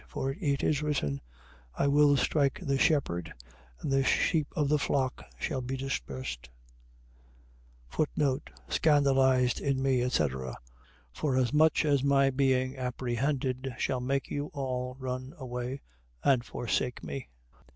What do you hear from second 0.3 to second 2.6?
it is written: I will strike